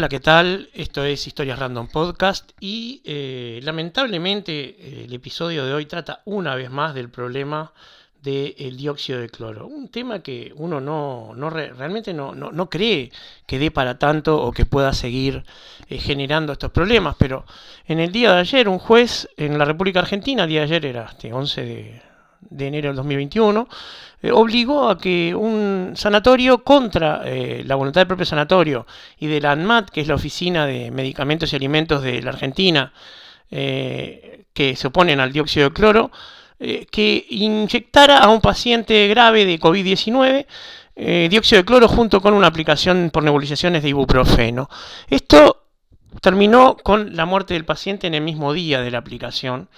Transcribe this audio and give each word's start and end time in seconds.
Hola, 0.00 0.08
¿qué 0.08 0.20
tal? 0.20 0.70
Esto 0.72 1.04
es 1.04 1.26
Historias 1.26 1.58
Random 1.58 1.86
Podcast 1.86 2.52
y 2.58 3.02
eh, 3.04 3.60
lamentablemente 3.62 4.52
eh, 4.52 5.04
el 5.04 5.12
episodio 5.12 5.66
de 5.66 5.74
hoy 5.74 5.84
trata 5.84 6.22
una 6.24 6.54
vez 6.54 6.70
más 6.70 6.94
del 6.94 7.10
problema 7.10 7.74
del 8.22 8.78
dióxido 8.78 9.20
de 9.20 9.28
cloro. 9.28 9.66
Un 9.66 9.88
tema 9.90 10.20
que 10.20 10.54
uno 10.56 10.80
no, 10.80 11.32
no 11.36 11.50
re- 11.50 11.74
realmente 11.74 12.14
no, 12.14 12.34
no, 12.34 12.50
no 12.50 12.70
cree 12.70 13.12
que 13.44 13.58
dé 13.58 13.70
para 13.70 13.98
tanto 13.98 14.40
o 14.42 14.52
que 14.52 14.64
pueda 14.64 14.94
seguir 14.94 15.44
eh, 15.90 15.98
generando 15.98 16.54
estos 16.54 16.70
problemas, 16.70 17.16
pero 17.18 17.44
en 17.86 18.00
el 18.00 18.10
día 18.10 18.32
de 18.32 18.40
ayer 18.40 18.70
un 18.70 18.78
juez 18.78 19.28
en 19.36 19.58
la 19.58 19.66
República 19.66 20.00
Argentina, 20.00 20.44
el 20.44 20.48
día 20.48 20.60
de 20.60 20.64
ayer 20.64 20.86
era 20.86 21.08
este 21.10 21.30
11 21.30 21.62
de, 21.62 22.02
de 22.40 22.66
enero 22.66 22.88
del 22.88 22.96
2021, 22.96 23.68
eh, 24.22 24.30
obligó 24.32 24.88
a 24.88 24.98
que 24.98 25.34
un 25.34 25.92
sanatorio 25.94 26.64
contra 26.64 27.22
eh, 27.24 27.62
la 27.66 27.74
voluntad 27.74 28.00
del 28.00 28.08
propio 28.08 28.26
sanatorio 28.26 28.86
y 29.18 29.26
de 29.26 29.40
la 29.40 29.52
ANMAT, 29.52 29.90
que 29.90 30.00
es 30.00 30.08
la 30.08 30.14
Oficina 30.14 30.66
de 30.66 30.90
Medicamentos 30.90 31.52
y 31.52 31.56
Alimentos 31.56 32.02
de 32.02 32.22
la 32.22 32.30
Argentina, 32.30 32.92
eh, 33.50 34.44
que 34.52 34.76
se 34.76 34.88
oponen 34.88 35.20
al 35.20 35.32
dióxido 35.32 35.68
de 35.68 35.74
cloro, 35.74 36.10
que 36.58 37.26
inyectara 37.30 38.18
a 38.18 38.28
un 38.28 38.42
paciente 38.42 39.08
grave 39.08 39.46
de 39.46 39.58
COVID-19 39.58 40.44
eh, 41.02 41.28
dióxido 41.30 41.62
de 41.62 41.64
cloro 41.64 41.88
junto 41.88 42.20
con 42.20 42.34
una 42.34 42.48
aplicación 42.48 43.08
por 43.10 43.22
nebulizaciones 43.22 43.82
de 43.82 43.88
ibuprofeno. 43.88 44.68
Esto 45.08 45.62
terminó 46.20 46.76
con 46.76 47.16
la 47.16 47.26
muerte 47.26 47.54
del 47.54 47.64
paciente 47.64 48.06
en 48.06 48.14
el 48.14 48.22
mismo 48.22 48.52
día 48.52 48.80
de 48.80 48.90
la 48.90 48.98
aplicación 48.98 49.68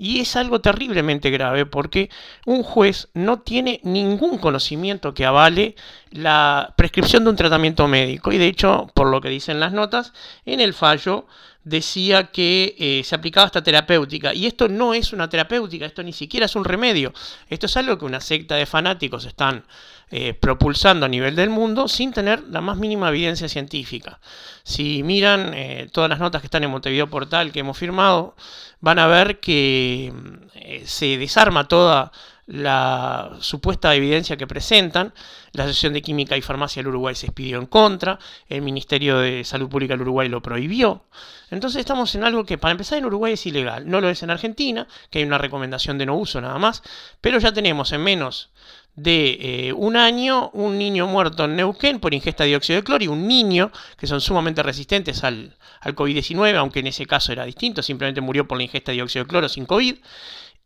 y 0.00 0.20
es 0.20 0.34
algo 0.34 0.62
terriblemente 0.62 1.28
grave 1.30 1.66
porque 1.66 2.08
un 2.46 2.62
juez 2.62 3.08
no 3.12 3.40
tiene 3.40 3.80
ningún 3.82 4.38
conocimiento 4.38 5.12
que 5.12 5.26
avale 5.26 5.76
la 6.10 6.72
prescripción 6.74 7.24
de 7.24 7.30
un 7.30 7.36
tratamiento 7.36 7.86
médico. 7.86 8.32
Y 8.32 8.38
de 8.38 8.46
hecho, 8.46 8.90
por 8.94 9.08
lo 9.08 9.20
que 9.20 9.28
dicen 9.28 9.60
las 9.60 9.74
notas, 9.74 10.14
en 10.46 10.60
el 10.60 10.72
fallo 10.72 11.26
decía 11.70 12.24
que 12.30 12.74
eh, 12.78 13.02
se 13.04 13.14
aplicaba 13.14 13.46
esta 13.46 13.62
terapéutica 13.62 14.34
y 14.34 14.46
esto 14.46 14.68
no 14.68 14.92
es 14.92 15.12
una 15.12 15.28
terapéutica, 15.28 15.86
esto 15.86 16.02
ni 16.02 16.12
siquiera 16.12 16.46
es 16.46 16.56
un 16.56 16.64
remedio, 16.64 17.14
esto 17.48 17.66
es 17.66 17.76
algo 17.76 17.96
que 17.96 18.04
una 18.04 18.20
secta 18.20 18.56
de 18.56 18.66
fanáticos 18.66 19.24
están 19.24 19.64
eh, 20.12 20.34
propulsando 20.34 21.06
a 21.06 21.08
nivel 21.08 21.36
del 21.36 21.50
mundo 21.50 21.86
sin 21.86 22.12
tener 22.12 22.42
la 22.50 22.60
más 22.60 22.76
mínima 22.76 23.10
evidencia 23.10 23.48
científica. 23.48 24.18
Si 24.64 25.04
miran 25.04 25.54
eh, 25.54 25.88
todas 25.92 26.10
las 26.10 26.18
notas 26.18 26.42
que 26.42 26.48
están 26.48 26.64
en 26.64 26.70
Montevideo 26.70 27.08
Portal 27.08 27.52
que 27.52 27.60
hemos 27.60 27.78
firmado, 27.78 28.34
van 28.80 28.98
a 28.98 29.06
ver 29.06 29.38
que 29.38 30.12
eh, 30.54 30.82
se 30.84 31.16
desarma 31.16 31.68
toda 31.68 32.10
la 32.50 33.36
supuesta 33.40 33.94
evidencia 33.94 34.36
que 34.36 34.46
presentan. 34.46 35.14
La 35.52 35.64
Asociación 35.64 35.92
de 35.92 36.02
Química 36.02 36.36
y 36.36 36.42
Farmacia 36.42 36.80
del 36.80 36.88
Uruguay 36.88 37.14
se 37.14 37.26
expidió 37.26 37.58
en 37.58 37.66
contra, 37.66 38.18
el 38.48 38.62
Ministerio 38.62 39.18
de 39.18 39.44
Salud 39.44 39.68
Pública 39.68 39.94
del 39.94 40.02
Uruguay 40.02 40.28
lo 40.28 40.42
prohibió. 40.42 41.04
Entonces 41.50 41.80
estamos 41.80 42.14
en 42.14 42.24
algo 42.24 42.44
que 42.44 42.58
para 42.58 42.72
empezar 42.72 42.98
en 42.98 43.06
Uruguay 43.06 43.34
es 43.34 43.46
ilegal, 43.46 43.88
no 43.88 44.00
lo 44.00 44.08
es 44.08 44.22
en 44.22 44.30
Argentina, 44.30 44.86
que 45.10 45.20
hay 45.20 45.24
una 45.24 45.38
recomendación 45.38 45.98
de 45.98 46.06
no 46.06 46.16
uso 46.16 46.40
nada 46.40 46.58
más, 46.58 46.82
pero 47.20 47.38
ya 47.38 47.52
tenemos 47.52 47.92
en 47.92 48.02
menos 48.02 48.50
de 48.96 49.38
eh, 49.40 49.72
un 49.72 49.96
año 49.96 50.50
un 50.52 50.76
niño 50.76 51.06
muerto 51.06 51.44
en 51.44 51.56
Neuquén 51.56 52.00
por 52.00 52.12
ingesta 52.12 52.42
de 52.42 52.50
dióxido 52.50 52.76
de 52.76 52.84
cloro 52.84 53.04
y 53.04 53.08
un 53.08 53.26
niño 53.28 53.70
que 53.96 54.06
son 54.08 54.20
sumamente 54.20 54.62
resistentes 54.62 55.22
al, 55.22 55.56
al 55.80 55.94
COVID-19, 55.94 56.56
aunque 56.56 56.80
en 56.80 56.88
ese 56.88 57.06
caso 57.06 57.32
era 57.32 57.44
distinto, 57.44 57.82
simplemente 57.82 58.20
murió 58.20 58.46
por 58.46 58.58
la 58.58 58.64
ingesta 58.64 58.90
de 58.90 58.96
dióxido 58.96 59.24
de 59.24 59.28
cloro 59.28 59.48
sin 59.48 59.66
COVID, 59.66 59.96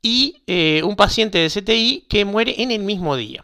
y 0.04 0.42
eh, 0.46 0.82
un 0.84 0.96
paciente 0.96 1.38
de 1.38 1.48
CTI 1.48 2.04
que 2.10 2.26
muere 2.26 2.62
en 2.62 2.70
el 2.70 2.82
mismo 2.82 3.16
día. 3.16 3.42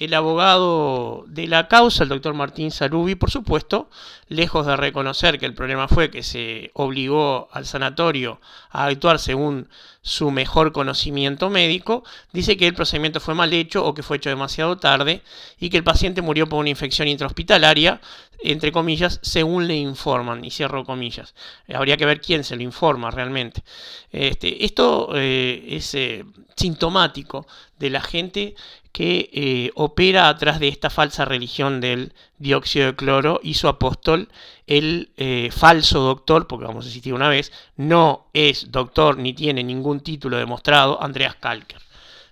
El 0.00 0.14
abogado 0.14 1.24
de 1.26 1.46
la 1.46 1.68
causa, 1.68 2.04
el 2.04 2.08
doctor 2.08 2.32
Martín 2.32 2.70
Sarubi, 2.70 3.16
por 3.16 3.30
supuesto, 3.30 3.90
lejos 4.28 4.64
de 4.64 4.74
reconocer 4.74 5.38
que 5.38 5.44
el 5.44 5.52
problema 5.52 5.88
fue 5.88 6.10
que 6.10 6.22
se 6.22 6.70
obligó 6.72 7.50
al 7.52 7.66
sanatorio 7.66 8.40
a 8.70 8.86
actuar 8.86 9.18
según 9.18 9.68
su 10.00 10.30
mejor 10.30 10.72
conocimiento 10.72 11.50
médico, 11.50 12.02
dice 12.32 12.56
que 12.56 12.66
el 12.66 12.72
procedimiento 12.72 13.20
fue 13.20 13.34
mal 13.34 13.52
hecho 13.52 13.84
o 13.84 13.92
que 13.92 14.02
fue 14.02 14.16
hecho 14.16 14.30
demasiado 14.30 14.78
tarde 14.78 15.20
y 15.58 15.68
que 15.68 15.76
el 15.76 15.84
paciente 15.84 16.22
murió 16.22 16.48
por 16.48 16.60
una 16.60 16.70
infección 16.70 17.06
intrahospitalaria, 17.06 18.00
entre 18.42 18.72
comillas, 18.72 19.20
según 19.22 19.68
le 19.68 19.76
informan, 19.76 20.42
y 20.46 20.50
cierro 20.50 20.84
comillas. 20.84 21.34
Eh, 21.68 21.74
habría 21.76 21.98
que 21.98 22.06
ver 22.06 22.22
quién 22.22 22.42
se 22.42 22.56
lo 22.56 22.62
informa 22.62 23.10
realmente. 23.10 23.62
Este, 24.10 24.64
esto 24.64 25.10
eh, 25.14 25.62
es 25.68 25.94
eh, 25.94 26.24
sintomático 26.56 27.46
de 27.78 27.90
la 27.90 28.00
gente 28.00 28.54
que 28.92 29.30
eh, 29.32 29.70
opera 29.74 30.28
atrás 30.28 30.58
de 30.58 30.68
esta 30.68 30.90
falsa 30.90 31.24
religión 31.24 31.80
del 31.80 32.12
dióxido 32.38 32.86
de 32.86 32.96
cloro 32.96 33.40
y 33.42 33.54
su 33.54 33.68
apóstol, 33.68 34.28
el 34.66 35.12
eh, 35.16 35.50
falso 35.52 36.00
doctor, 36.00 36.46
porque 36.46 36.66
vamos 36.66 36.84
a 36.84 36.88
insistir 36.88 37.14
una 37.14 37.28
vez, 37.28 37.52
no 37.76 38.28
es 38.32 38.70
doctor 38.72 39.16
ni 39.18 39.32
tiene 39.32 39.62
ningún 39.62 40.00
título 40.00 40.36
demostrado, 40.36 41.02
Andreas 41.02 41.36
Kalker. 41.36 41.80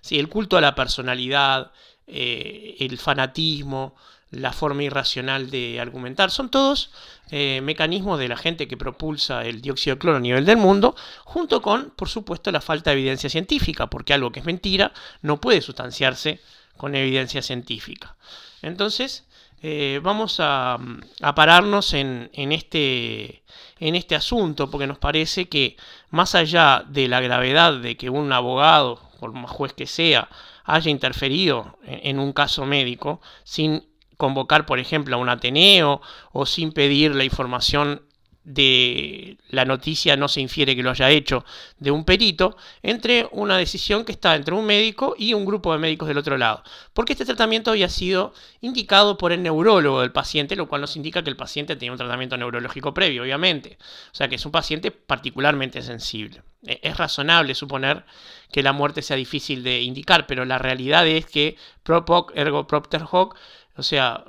Sí, 0.01 0.19
el 0.19 0.27
culto 0.27 0.57
a 0.57 0.61
la 0.61 0.75
personalidad, 0.75 1.71
eh, 2.07 2.75
el 2.79 2.97
fanatismo, 2.97 3.95
la 4.31 4.53
forma 4.53 4.83
irracional 4.83 5.49
de 5.49 5.79
argumentar, 5.79 6.29
son 6.29 6.49
todos 6.49 6.91
eh, 7.31 7.61
mecanismos 7.63 8.19
de 8.19 8.27
la 8.27 8.37
gente 8.37 8.67
que 8.67 8.77
propulsa 8.77 9.43
el 9.43 9.61
dióxido 9.61 9.95
de 9.95 9.99
cloro 9.99 10.17
a 10.17 10.21
nivel 10.21 10.45
del 10.45 10.57
mundo, 10.57 10.95
junto 11.25 11.61
con, 11.61 11.91
por 11.91 12.09
supuesto, 12.09 12.51
la 12.51 12.61
falta 12.61 12.91
de 12.91 12.97
evidencia 12.97 13.29
científica, 13.29 13.87
porque 13.87 14.13
algo 14.13 14.31
que 14.31 14.41
es 14.41 14.45
mentira 14.45 14.91
no 15.21 15.41
puede 15.41 15.61
sustanciarse 15.61 16.39
con 16.77 16.95
evidencia 16.95 17.41
científica. 17.41 18.15
Entonces, 18.61 19.25
eh, 19.61 19.99
vamos 20.01 20.39
a, 20.39 20.77
a 21.21 21.35
pararnos 21.35 21.93
en, 21.93 22.29
en, 22.33 22.51
este, 22.51 23.43
en 23.79 23.95
este 23.95 24.15
asunto, 24.15 24.69
porque 24.69 24.87
nos 24.87 24.99
parece 24.99 25.49
que 25.49 25.75
más 26.11 26.35
allá 26.35 26.85
de 26.87 27.07
la 27.07 27.19
gravedad 27.19 27.73
de 27.73 27.97
que 27.97 28.09
un 28.09 28.31
abogado, 28.31 29.01
por 29.19 29.33
más 29.33 29.51
juez 29.51 29.73
que 29.73 29.87
sea, 29.87 30.29
haya 30.63 30.91
interferido 30.91 31.77
en, 31.83 31.99
en 32.03 32.19
un 32.19 32.31
caso 32.31 32.65
médico 32.65 33.21
sin 33.43 33.88
convocar, 34.19 34.65
por 34.65 34.79
ejemplo, 34.79 35.15
a 35.15 35.19
un 35.19 35.29
Ateneo 35.29 36.01
o 36.33 36.45
sin 36.45 36.73
pedir 36.73 37.15
la 37.15 37.23
información 37.23 38.01
de 38.43 39.37
la 39.49 39.65
noticia 39.65 40.15
no 40.15 40.27
se 40.27 40.41
infiere 40.41 40.75
que 40.75 40.81
lo 40.81 40.91
haya 40.91 41.09
hecho 41.09 41.45
de 41.77 41.91
un 41.91 42.05
perito, 42.05 42.57
entre 42.81 43.27
una 43.31 43.57
decisión 43.57 44.05
que 44.05 44.11
está 44.11 44.35
entre 44.35 44.55
un 44.55 44.65
médico 44.65 45.15
y 45.17 45.33
un 45.33 45.45
grupo 45.45 45.73
de 45.73 45.79
médicos 45.79 46.07
del 46.07 46.17
otro 46.17 46.37
lado. 46.37 46.63
Porque 46.93 47.13
este 47.13 47.25
tratamiento 47.25 47.71
había 47.71 47.89
sido 47.89 48.33
indicado 48.61 49.17
por 49.17 49.31
el 49.31 49.43
neurólogo 49.43 50.01
del 50.01 50.11
paciente, 50.11 50.55
lo 50.55 50.67
cual 50.67 50.81
nos 50.81 50.95
indica 50.95 51.23
que 51.23 51.29
el 51.29 51.35
paciente 51.35 51.75
tenía 51.75 51.91
un 51.91 51.97
tratamiento 51.97 52.37
neurológico 52.37 52.93
previo, 52.93 53.23
obviamente. 53.23 53.77
O 54.11 54.15
sea 54.15 54.27
que 54.27 54.35
es 54.35 54.45
un 54.45 54.51
paciente 54.51 54.91
particularmente 54.91 55.81
sensible. 55.81 56.41
Es 56.63 56.97
razonable 56.97 57.55
suponer 57.55 58.03
que 58.51 58.63
la 58.63 58.73
muerte 58.73 59.01
sea 59.01 59.15
difícil 59.17 59.63
de 59.63 59.81
indicar, 59.81 60.27
pero 60.27 60.45
la 60.45 60.57
realidad 60.57 61.07
es 61.07 61.25
que 61.25 61.55
prop 61.83 62.09
hoc 62.09 62.31
ergo 62.35 62.67
propter 62.67 63.03
hoc, 63.09 63.37
o 63.75 63.83
sea, 63.83 64.25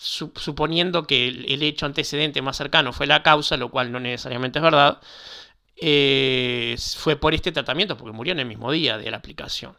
suponiendo 0.00 1.06
que 1.06 1.28
el, 1.28 1.62
hecho 1.62 1.84
antecedente 1.84 2.40
más 2.40 2.56
cercano 2.56 2.92
fue 2.92 3.06
la 3.06 3.22
causa, 3.22 3.58
lo 3.58 3.70
cual 3.70 3.92
no 3.92 4.00
necesariamente 4.00 4.58
es 4.58 4.62
verdad, 4.62 4.98
eh, 5.76 6.74
fue 6.96 7.16
por 7.16 7.34
este 7.34 7.52
tratamiento, 7.52 7.98
porque 7.98 8.16
murió 8.16 8.32
en 8.32 8.40
el 8.40 8.46
mismo 8.46 8.72
día 8.72 8.96
de 8.96 9.10
la 9.10 9.18
aplicación. 9.18 9.76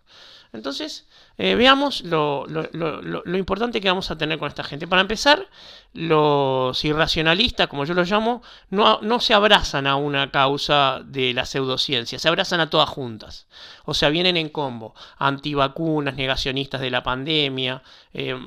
Entonces, 0.54 1.08
eh, 1.38 1.56
veamos 1.56 2.02
lo, 2.02 2.46
lo, 2.48 2.70
lo, 2.74 3.02
lo, 3.02 3.38
importante 3.38 3.80
que 3.82 3.88
vamos 3.88 4.12
a 4.12 4.18
tener 4.18 4.38
con 4.38 4.50
esta 4.50 4.64
gente. 4.64 4.86
Para 4.86 5.02
empezar, 5.02 5.48
los 5.94 6.84
irracionalistas, 6.84 7.68
como 7.68 7.86
yo 7.86 7.94
los 7.94 8.12
llamo, 8.12 8.44
no, 8.70 9.00
no 9.02 9.20
se 9.22 9.34
abrazan 9.34 9.88
a 9.88 9.96
una 9.96 10.30
causa 10.30 11.02
de 11.06 11.34
la 11.34 11.46
pseudociencia, 11.46 12.20
se 12.20 12.28
abrazan 12.28 12.60
a 12.60 12.70
todas 12.70 12.90
juntas. 12.90 13.48
O 13.86 13.94
sea, 13.94 14.10
vienen 14.10 14.38
en 14.38 14.50
combo, 14.50 14.94
antivacunas, 15.18 16.16
negacionistas 16.16 16.82
de 16.82 16.92
la 16.92 17.02
pandemia, 17.02 17.82
eh, 18.14 18.38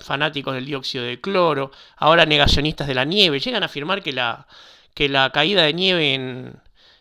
fanáticos 0.00 0.54
del 0.54 0.66
dióxido 0.66 1.04
de 1.04 1.20
cloro, 1.20 1.70
ahora 1.96 2.26
negacionistas 2.26 2.86
de 2.86 2.94
la 2.94 3.04
nieve, 3.04 3.40
llegan 3.40 3.62
a 3.62 3.66
afirmar 3.66 4.02
que 4.02 4.12
la, 4.12 4.46
que 4.94 5.08
la 5.08 5.30
caída 5.30 5.62
de 5.62 5.72
nieve 5.72 6.14
en, 6.14 6.60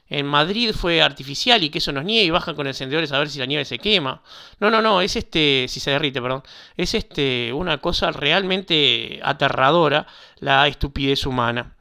en 0.09 0.25
Madrid 0.25 0.71
fue 0.73 1.01
artificial 1.01 1.63
y 1.63 1.69
que 1.69 1.79
eso 1.79 1.91
no 1.91 2.01
es 2.01 2.05
nieve 2.05 2.25
y 2.25 2.29
bajan 2.29 2.55
con 2.55 2.67
encendedores 2.67 3.11
a 3.11 3.19
ver 3.19 3.29
si 3.29 3.39
la 3.39 3.45
nieve 3.45 3.65
se 3.65 3.79
quema. 3.79 4.21
No, 4.59 4.69
no, 4.69 4.81
no, 4.81 5.01
es 5.01 5.15
este, 5.15 5.65
si 5.67 5.79
se 5.79 5.91
derrite, 5.91 6.21
perdón, 6.21 6.43
es 6.77 6.93
este 6.93 7.51
una 7.53 7.79
cosa 7.79 8.11
realmente 8.11 9.19
aterradora 9.23 10.05
la 10.39 10.67
estupidez 10.67 11.25
humana. 11.25 11.75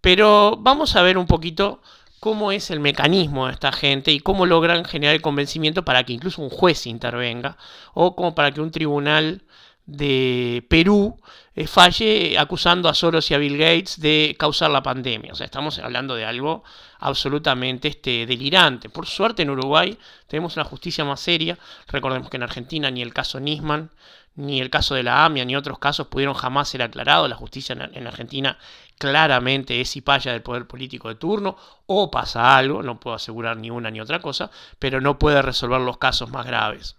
Pero 0.00 0.56
vamos 0.58 0.96
a 0.96 1.02
ver 1.02 1.18
un 1.18 1.26
poquito 1.26 1.82
cómo 2.20 2.50
es 2.50 2.70
el 2.70 2.80
mecanismo 2.80 3.46
de 3.46 3.52
esta 3.52 3.72
gente 3.72 4.10
y 4.10 4.20
cómo 4.20 4.46
logran 4.46 4.84
generar 4.84 5.14
el 5.14 5.22
convencimiento 5.22 5.84
para 5.84 6.04
que 6.04 6.12
incluso 6.12 6.42
un 6.42 6.50
juez 6.50 6.86
intervenga 6.86 7.56
o 7.92 8.16
como 8.16 8.34
para 8.34 8.52
que 8.52 8.60
un 8.60 8.70
tribunal 8.70 9.42
de 9.86 10.64
Perú 10.68 11.16
eh, 11.54 11.66
falle 11.66 12.38
acusando 12.38 12.88
a 12.88 12.94
Soros 12.94 13.30
y 13.30 13.34
a 13.34 13.38
Bill 13.38 13.56
Gates 13.56 13.98
de 14.00 14.36
causar 14.38 14.70
la 14.70 14.82
pandemia. 14.82 15.32
O 15.32 15.34
sea, 15.34 15.46
estamos 15.46 15.78
hablando 15.78 16.14
de 16.14 16.24
algo 16.24 16.64
absolutamente 16.98 17.88
este, 17.88 18.26
delirante. 18.26 18.88
Por 18.90 19.06
suerte 19.06 19.42
en 19.42 19.50
Uruguay 19.50 19.96
tenemos 20.26 20.56
una 20.56 20.64
justicia 20.64 21.04
más 21.04 21.20
seria. 21.20 21.58
Recordemos 21.88 22.28
que 22.28 22.36
en 22.36 22.42
Argentina 22.42 22.90
ni 22.90 23.00
el 23.00 23.14
caso 23.14 23.40
Nisman, 23.40 23.90
ni 24.34 24.60
el 24.60 24.68
caso 24.68 24.94
de 24.94 25.02
la 25.02 25.24
AMIA, 25.24 25.46
ni 25.46 25.56
otros 25.56 25.78
casos 25.78 26.08
pudieron 26.08 26.34
jamás 26.34 26.68
ser 26.68 26.82
aclarados. 26.82 27.28
La 27.30 27.36
justicia 27.36 27.74
en 27.74 28.06
Argentina 28.06 28.58
claramente 28.98 29.80
es 29.80 29.90
cipaya 29.90 30.32
del 30.32 30.42
poder 30.42 30.66
político 30.66 31.08
de 31.08 31.14
turno, 31.14 31.56
o 31.86 32.10
pasa 32.10 32.56
algo, 32.56 32.82
no 32.82 33.00
puedo 33.00 33.16
asegurar 33.16 33.56
ni 33.56 33.70
una 33.70 33.90
ni 33.90 34.00
otra 34.00 34.20
cosa, 34.20 34.50
pero 34.78 35.00
no 35.00 35.18
puede 35.18 35.40
resolver 35.42 35.80
los 35.80 35.98
casos 35.98 36.30
más 36.30 36.44
graves. 36.46 36.96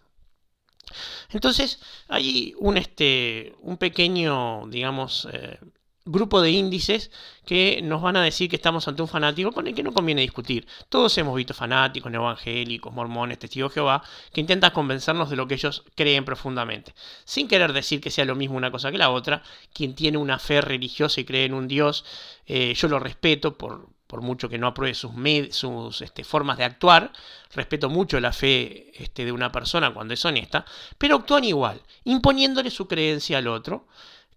Entonces, 1.32 1.80
hay 2.08 2.54
un, 2.60 2.78
este, 2.78 3.56
un 3.62 3.78
pequeño, 3.78 4.68
digamos, 4.68 5.28
eh, 5.32 5.60
grupo 6.08 6.42
de 6.42 6.52
índices 6.52 7.12
que 7.46 7.82
nos 7.84 8.02
van 8.02 8.18
a 8.18 8.24
decir 8.24 8.50
que 8.50 8.56
estamos 8.56 8.88
ante 8.88 9.02
un 9.02 9.08
fanático 9.08 9.52
con 9.52 9.68
el 9.68 9.76
que 9.76 9.84
no 9.84 9.94
conviene 9.94 10.22
discutir. 10.22 10.68
Todos 10.90 11.18
hemos 11.18 11.36
visto 11.36 11.54
fanáticos, 11.54 12.14
evangélicos, 12.14 12.94
mormones, 12.94 13.40
testigos 13.40 13.72
de 13.72 13.76
Jehová, 13.76 14.04
que 14.32 14.42
intentan 14.42 14.72
convencernos 14.72 15.30
de 15.30 15.36
lo 15.36 15.48
que 15.48 15.56
ellos 15.56 15.84
creen 15.96 16.26
profundamente. 16.26 16.94
Sin 17.26 17.48
querer 17.48 17.74
decir 17.74 18.02
que 18.02 18.12
sea 18.12 18.26
lo 18.26 18.36
mismo 18.36 18.58
una 18.58 18.72
cosa 18.72 18.92
que 18.92 18.98
la 18.98 19.10
otra, 19.10 19.44
quien 19.74 19.96
tiene 19.96 20.18
una 20.18 20.40
fe 20.40 20.62
religiosa 20.62 21.22
y 21.22 21.26
cree 21.26 21.46
en 21.46 21.54
un 21.54 21.68
Dios, 21.68 22.06
eh, 22.46 22.74
yo 22.76 22.88
lo 22.88 23.00
respeto 23.00 23.58
por, 23.58 23.90
por 24.08 24.22
mucho 24.22 24.50
que 24.50 24.58
no 24.58 24.68
apruebe 24.68 24.96
sus, 24.96 26.02
este, 26.02 26.24
formas 26.24 26.58
de 26.58 26.64
actuar, 26.64 27.12
respeto 27.54 27.90
mucho 27.90 28.20
la 28.20 28.34
fe 28.34 28.92
este, 29.02 29.26
de 29.26 29.32
una 29.32 29.52
persona 29.52 29.94
cuando 29.94 30.14
es 30.14 30.26
honesta, 30.26 30.66
pero 30.98 31.18
actúan 31.18 31.44
igual, 31.44 31.82
imponiéndole 32.06 32.72
su 32.72 32.88
creencia 32.88 33.38
al 33.38 33.48
otro, 33.48 33.88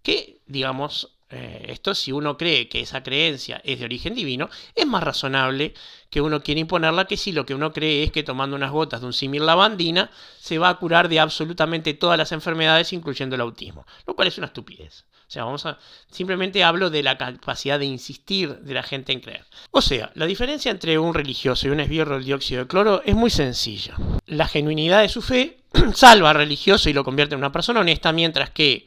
que, 0.02 0.40
digamos, 0.46 1.12
eh, 1.32 1.66
esto 1.68 1.94
si 1.94 2.10
uno 2.10 2.36
cree 2.36 2.68
que 2.68 2.80
esa 2.80 3.04
creencia 3.04 3.60
es 3.64 3.78
de 3.78 3.84
origen 3.84 4.16
divino, 4.16 4.50
es 4.74 4.86
más 4.86 5.02
razonable 5.02 5.74
que 6.10 6.20
uno 6.20 6.42
quiera 6.42 6.60
imponerla 6.60 7.04
que 7.04 7.16
si 7.16 7.30
lo 7.30 7.46
que 7.46 7.54
uno 7.54 7.72
cree 7.72 8.02
es 8.02 8.10
que 8.10 8.24
tomando 8.24 8.56
unas 8.56 8.72
gotas 8.72 9.00
de 9.00 9.06
un 9.06 9.12
símil 9.12 9.46
lavandina 9.46 10.10
se 10.40 10.58
va 10.58 10.70
a 10.70 10.78
curar 10.78 11.08
de 11.08 11.20
absolutamente 11.20 11.94
todas 11.94 12.18
las 12.18 12.32
enfermedades, 12.32 12.92
incluyendo 12.92 13.36
el 13.36 13.42
autismo, 13.42 13.86
lo 14.06 14.16
cual 14.16 14.26
es 14.26 14.38
una 14.38 14.48
estupidez. 14.48 15.04
Sea, 15.30 15.44
vamos 15.44 15.64
a. 15.64 15.78
Simplemente 16.10 16.64
hablo 16.64 16.90
de 16.90 17.04
la 17.04 17.16
capacidad 17.16 17.78
de 17.78 17.84
insistir 17.84 18.56
de 18.62 18.74
la 18.74 18.82
gente 18.82 19.12
en 19.12 19.20
creer. 19.20 19.44
O 19.70 19.80
sea, 19.80 20.10
la 20.16 20.26
diferencia 20.26 20.72
entre 20.72 20.98
un 20.98 21.14
religioso 21.14 21.68
y 21.68 21.70
un 21.70 21.78
esbirro 21.78 22.16
del 22.16 22.24
dióxido 22.24 22.62
de 22.62 22.66
cloro 22.66 23.00
es 23.04 23.14
muy 23.14 23.30
sencilla. 23.30 23.94
La 24.26 24.48
genuinidad 24.48 25.02
de 25.02 25.08
su 25.08 25.22
fe 25.22 25.58
salva 25.94 26.30
al 26.30 26.36
religioso 26.36 26.90
y 26.90 26.94
lo 26.94 27.04
convierte 27.04 27.36
en 27.36 27.38
una 27.38 27.52
persona 27.52 27.78
honesta, 27.78 28.10
mientras 28.10 28.50
que 28.50 28.86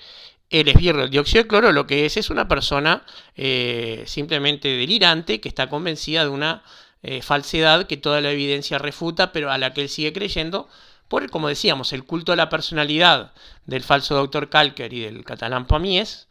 el 0.50 0.68
esbirro 0.68 1.04
del 1.04 1.12
dióxido 1.12 1.44
de 1.44 1.48
cloro 1.48 1.72
lo 1.72 1.88
que 1.88 2.06
es 2.06 2.18
es 2.18 2.30
una 2.30 2.50
persona 2.50 3.06
eh, 3.38 4.04
simplemente 4.06 4.68
delirante 4.68 5.40
que 5.40 5.48
está 5.48 5.69
convencida 5.69 6.25
de 6.25 6.30
una 6.30 6.62
eh, 7.04 7.22
falsedad 7.22 7.88
que 7.88 7.95
toda 7.95 8.19
la 8.19 8.31
evidencia 8.31 8.80
refuta, 8.80 9.31
pero 9.31 9.50
a 9.50 9.57
la 9.57 9.74
que 9.74 9.84
él 9.84 9.88
sigue 9.88 10.12
creyendo 10.12 10.68
por, 11.07 11.29
como 11.29 11.47
decíamos, 11.47 11.94
el 11.94 12.03
culto 12.03 12.31
a 12.33 12.35
la 12.35 12.50
personalidad 12.50 13.33
del 13.65 13.83
falso 13.83 14.15
doctor 14.15 14.50
Calker 14.50 14.94
y 14.94 15.01
del 15.01 15.23
catalán 15.23 15.67
Pamies, 15.67 16.27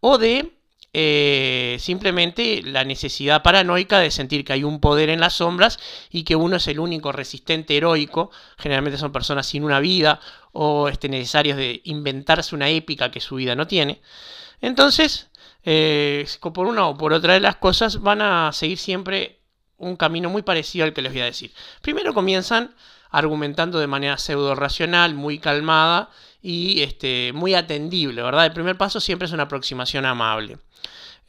o 0.00 0.18
de 0.18 0.52
eh, 0.92 1.76
simplemente 1.78 2.62
la 2.64 2.84
necesidad 2.84 3.42
paranoica 3.42 4.00
de 4.00 4.10
sentir 4.10 4.44
que 4.44 4.54
hay 4.54 4.64
un 4.64 4.80
poder 4.80 5.08
en 5.08 5.20
las 5.20 5.34
sombras 5.34 5.78
y 6.10 6.24
que 6.24 6.34
uno 6.34 6.56
es 6.56 6.66
el 6.66 6.80
único 6.80 7.12
resistente 7.12 7.76
heroico, 7.76 8.30
generalmente 8.58 8.98
son 8.98 9.12
personas 9.12 9.46
sin 9.46 9.62
una 9.62 9.78
vida 9.78 10.20
o 10.52 10.88
este, 10.88 11.08
necesarios 11.08 11.56
de 11.56 11.80
inventarse 11.84 12.56
una 12.56 12.68
épica 12.68 13.10
que 13.12 13.20
su 13.20 13.36
vida 13.36 13.54
no 13.54 13.68
tiene. 13.68 14.00
Entonces, 14.60 15.30
eh, 15.64 16.26
por 16.40 16.66
una 16.66 16.88
o 16.88 16.96
por 16.96 17.12
otra 17.12 17.34
de 17.34 17.40
las 17.40 17.56
cosas, 17.56 18.00
van 18.00 18.22
a 18.22 18.52
seguir 18.52 18.78
siempre 18.78 19.40
un 19.76 19.96
camino 19.96 20.28
muy 20.28 20.42
parecido 20.42 20.84
al 20.84 20.92
que 20.92 21.02
les 21.02 21.12
voy 21.12 21.22
a 21.22 21.26
decir. 21.26 21.52
Primero 21.82 22.12
comienzan 22.14 22.74
argumentando 23.10 23.78
de 23.78 23.86
manera 23.86 24.18
pseudo 24.18 24.54
racional, 24.54 25.14
muy 25.14 25.38
calmada 25.38 26.10
y 26.42 26.82
este, 26.82 27.32
muy 27.34 27.54
atendible, 27.54 28.22
¿verdad? 28.22 28.46
El 28.46 28.52
primer 28.52 28.76
paso 28.76 29.00
siempre 29.00 29.26
es 29.26 29.32
una 29.32 29.44
aproximación 29.44 30.06
amable. 30.06 30.58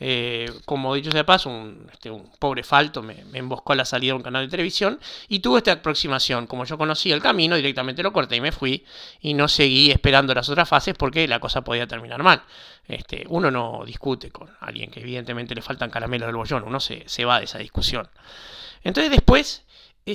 Eh, 0.04 0.52
como 0.66 0.96
dicho 0.96 1.12
sea 1.12 1.24
paso, 1.24 1.48
un, 1.52 1.88
este, 1.94 2.10
un 2.10 2.32
pobre 2.40 2.64
falto 2.64 3.04
me, 3.04 3.24
emboscó 3.34 3.74
a 3.74 3.76
la 3.76 3.86
salida 3.86 4.14
de 4.14 4.18
un 4.18 4.24
canal 4.24 4.44
de 4.44 4.50
televisión 4.50 5.00
y 5.28 5.40
tuve 5.42 5.60
esta 5.60 5.74
aproximación. 5.74 6.48
Como 6.48 6.66
yo 6.66 6.76
conocía 6.76 7.14
el 7.14 7.22
camino, 7.22 7.56
directamente 7.56 8.02
lo 8.02 8.12
corté 8.12 8.38
y 8.38 8.42
me 8.42 8.52
fui 8.52 8.84
y 9.22 9.36
no 9.36 9.48
seguí 9.48 9.92
esperando 9.92 10.34
las 10.34 10.50
otras 10.50 10.68
fases 10.68 10.96
porque 10.98 11.28
la 11.28 11.40
cosa 11.40 11.62
podía 11.62 11.86
terminar 11.86 12.24
mal. 12.24 12.42
Este, 12.88 13.26
uno 13.30 13.52
no 13.52 13.84
discute 13.86 14.32
con 14.32 14.50
alguien 14.60 14.90
que 14.90 15.02
evidentemente 15.02 15.54
le 15.54 15.62
faltan 15.62 15.92
caramelos 15.92 16.26
del 16.26 16.36
bollón, 16.36 16.64
uno 16.64 16.80
se, 16.80 17.04
se 17.08 17.24
va 17.24 17.38
de 17.38 17.46
esa 17.46 17.60
discusión. 17.60 18.10
Entonces 18.84 19.12
después 19.12 19.64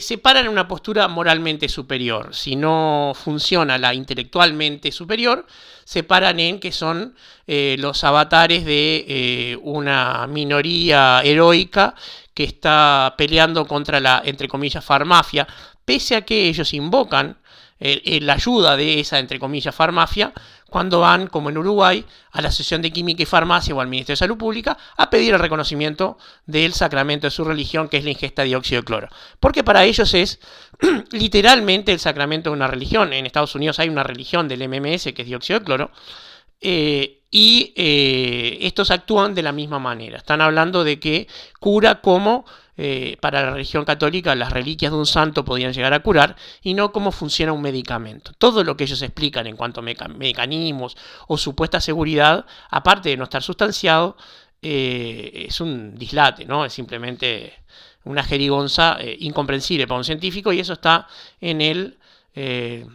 se 0.00 0.18
paran 0.18 0.46
en 0.46 0.52
una 0.52 0.66
postura 0.66 1.08
moralmente 1.08 1.68
superior. 1.68 2.34
Si 2.34 2.56
no 2.56 3.12
funciona 3.14 3.78
la 3.78 3.94
intelectualmente 3.94 4.90
superior, 4.92 5.46
se 5.84 6.02
paran 6.02 6.40
en 6.40 6.58
que 6.58 6.72
son 6.72 7.14
eh, 7.46 7.76
los 7.78 8.02
avatares 8.04 8.64
de 8.64 9.04
eh, 9.08 9.58
una 9.62 10.26
minoría 10.26 11.22
heroica 11.24 11.94
que 12.34 12.44
está 12.44 13.14
peleando 13.16 13.66
contra 13.66 14.00
la, 14.00 14.22
entre 14.24 14.48
comillas, 14.48 14.84
farmafia, 14.84 15.46
pese 15.84 16.16
a 16.16 16.22
que 16.22 16.48
ellos 16.48 16.74
invocan 16.74 17.38
la 17.78 18.32
ayuda 18.32 18.74
de 18.74 19.00
esa, 19.00 19.18
entre 19.18 19.38
comillas, 19.38 19.74
farmafia, 19.74 20.32
cuando 20.68 21.00
van, 21.00 21.28
como 21.28 21.50
en 21.50 21.58
Uruguay, 21.58 22.04
a 22.32 22.42
la 22.42 22.48
Asociación 22.48 22.82
de 22.82 22.90
Química 22.90 23.22
y 23.22 23.26
Farmacia 23.26 23.74
o 23.74 23.80
al 23.80 23.86
Ministerio 23.86 24.14
de 24.14 24.18
Salud 24.18 24.36
Pública 24.36 24.76
a 24.96 25.08
pedir 25.08 25.34
el 25.34 25.40
reconocimiento 25.40 26.18
del 26.44 26.72
sacramento 26.72 27.28
de 27.28 27.30
su 27.30 27.44
religión, 27.44 27.88
que 27.88 27.98
es 27.98 28.04
la 28.04 28.10
ingesta 28.10 28.42
de 28.42 28.48
dióxido 28.48 28.82
de 28.82 28.84
cloro. 28.84 29.08
Porque 29.38 29.62
para 29.62 29.84
ellos 29.84 30.12
es 30.14 30.40
literalmente 31.12 31.92
el 31.92 32.00
sacramento 32.00 32.50
de 32.50 32.56
una 32.56 32.66
religión. 32.66 33.12
En 33.12 33.26
Estados 33.26 33.54
Unidos 33.54 33.78
hay 33.78 33.88
una 33.88 34.02
religión 34.02 34.48
del 34.48 34.68
MMS, 34.68 35.12
que 35.14 35.22
es 35.22 35.26
dióxido 35.28 35.60
de 35.60 35.64
cloro, 35.64 35.90
eh, 36.60 37.22
y 37.30 37.72
eh, 37.76 38.58
estos 38.62 38.90
actúan 38.90 39.34
de 39.34 39.42
la 39.42 39.52
misma 39.52 39.78
manera. 39.78 40.18
Están 40.18 40.40
hablando 40.40 40.84
de 40.84 40.98
que 40.98 41.28
cura 41.60 42.00
como 42.00 42.44
eh, 42.78 43.16
para 43.20 43.42
la 43.42 43.52
religión 43.52 43.86
católica 43.86 44.34
las 44.34 44.52
reliquias 44.52 44.92
de 44.92 44.98
un 44.98 45.06
santo 45.06 45.46
podían 45.46 45.72
llegar 45.72 45.94
a 45.94 46.00
curar 46.00 46.36
y 46.62 46.74
no 46.74 46.92
cómo 46.92 47.10
funciona 47.10 47.52
un 47.52 47.62
medicamento. 47.62 48.32
Todo 48.36 48.64
lo 48.64 48.76
que 48.76 48.84
ellos 48.84 49.00
explican 49.00 49.46
en 49.46 49.56
cuanto 49.56 49.80
a 49.80 50.08
mecanismos 50.08 50.96
o 51.26 51.38
supuesta 51.38 51.80
seguridad, 51.80 52.44
aparte 52.70 53.08
de 53.08 53.16
no 53.16 53.24
estar 53.24 53.42
sustanciado, 53.42 54.16
eh, 54.60 55.46
es 55.48 55.60
un 55.60 55.96
dislate, 55.96 56.44
¿no? 56.44 56.66
Es 56.66 56.74
simplemente 56.74 57.54
una 58.04 58.22
jerigonza 58.22 58.98
eh, 59.00 59.16
incomprensible 59.20 59.86
para 59.86 59.98
un 59.98 60.04
científico 60.04 60.52
y 60.52 60.60
eso 60.60 60.74
está 60.74 61.06
en 61.40 61.60
el 61.60 61.98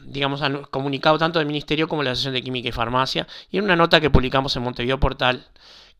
digamos, 0.06 0.40
comunicado 0.70 1.18
tanto 1.18 1.40
del 1.40 1.48
Ministerio 1.48 1.88
como 1.88 2.04
de 2.04 2.06
la 2.06 2.12
Asociación 2.12 2.36
de 2.36 2.44
Química 2.44 2.70
y 2.70 2.72
Farmacia, 2.72 3.26
y 3.50 3.58
en 3.58 3.64
una 3.64 3.76
nota 3.76 4.00
que 4.00 4.12
publicamos 4.12 4.56
en 4.56 4.62
Montevideo 4.62 5.00
Portal, 5.00 5.44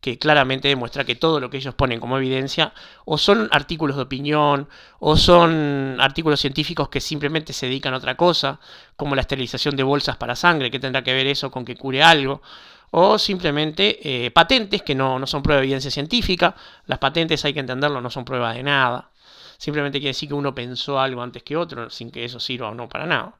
que 0.02 0.18
claramente 0.18 0.66
demuestra 0.66 1.04
que 1.04 1.14
todo 1.14 1.38
lo 1.38 1.48
que 1.48 1.58
ellos 1.58 1.76
ponen 1.76 2.00
como 2.00 2.18
evidencia 2.18 2.74
o 3.04 3.16
son 3.18 3.48
artículos 3.52 3.94
de 3.94 4.02
opinión 4.02 4.68
o 4.98 5.16
son 5.16 5.96
artículos 6.00 6.40
científicos 6.40 6.88
que 6.88 7.00
simplemente 7.00 7.52
se 7.52 7.66
dedican 7.66 7.94
a 7.94 7.98
otra 7.98 8.16
cosa, 8.16 8.58
como 8.96 9.14
la 9.14 9.20
esterilización 9.20 9.76
de 9.76 9.84
bolsas 9.84 10.16
para 10.16 10.34
sangre, 10.34 10.72
que 10.72 10.80
tendrá 10.80 11.04
que 11.04 11.14
ver 11.14 11.28
eso 11.28 11.52
con 11.52 11.64
que 11.64 11.76
cure 11.76 12.02
algo, 12.02 12.42
o 12.90 13.16
simplemente 13.16 14.26
eh, 14.26 14.32
patentes 14.32 14.82
que 14.82 14.96
no, 14.96 15.20
no 15.20 15.26
son 15.28 15.40
prueba 15.40 15.60
de 15.60 15.66
evidencia 15.66 15.90
científica, 15.92 16.56
las 16.86 16.98
patentes 16.98 17.44
hay 17.44 17.54
que 17.54 17.60
entenderlo, 17.60 18.00
no 18.00 18.10
son 18.10 18.24
prueba 18.24 18.52
de 18.54 18.64
nada, 18.64 19.08
simplemente 19.56 20.00
quiere 20.00 20.10
decir 20.10 20.28
que 20.28 20.34
uno 20.34 20.52
pensó 20.52 20.98
algo 20.98 21.22
antes 21.22 21.44
que 21.44 21.56
otro, 21.56 21.90
sin 21.90 22.10
que 22.10 22.24
eso 22.24 22.40
sirva 22.40 22.70
o 22.70 22.74
no 22.74 22.88
para 22.88 23.06
nada. 23.06 23.34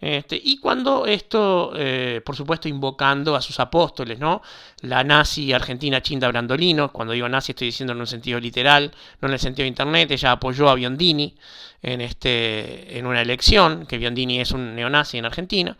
Este, 0.00 0.40
y 0.42 0.58
cuando 0.58 1.04
esto, 1.04 1.72
eh, 1.76 2.22
por 2.24 2.34
supuesto, 2.34 2.68
invocando 2.68 3.36
a 3.36 3.42
sus 3.42 3.60
apóstoles, 3.60 4.18
¿no? 4.18 4.40
La 4.80 5.04
nazi 5.04 5.52
argentina 5.52 6.00
Chinda 6.00 6.28
Brandolino, 6.28 6.90
cuando 6.90 7.12
digo 7.12 7.28
nazi 7.28 7.52
estoy 7.52 7.66
diciendo 7.66 7.92
en 7.92 8.00
un 8.00 8.06
sentido 8.06 8.40
literal, 8.40 8.92
no 9.20 9.28
en 9.28 9.34
el 9.34 9.40
sentido 9.40 9.64
de 9.64 9.68
internet, 9.68 10.10
ella 10.10 10.32
apoyó 10.32 10.70
a 10.70 10.74
Biondini 10.74 11.34
en, 11.82 12.00
este, 12.00 12.98
en 12.98 13.06
una 13.06 13.20
elección, 13.20 13.84
que 13.86 13.98
Biondini 13.98 14.40
es 14.40 14.52
un 14.52 14.74
neonazi 14.74 15.18
en 15.18 15.26
Argentina, 15.26 15.76